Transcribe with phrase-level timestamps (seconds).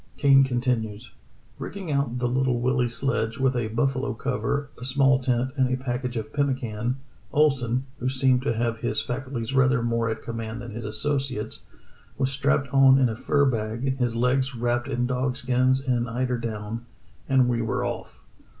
[0.17, 1.11] Kane continues:
[1.59, 5.77] "Rigging out the Little Willie sledge with a buffalo cover, a small tent, and a
[5.77, 6.95] package of pemmican,
[7.31, 11.61] Ohlsen (who seemed to have his faculties rather more at command than his associates)
[12.17, 16.39] was strapped on in a fur bag, his legs wrapped in dog skins and eider
[16.39, 16.83] down,
[17.29, 18.19] and we were off.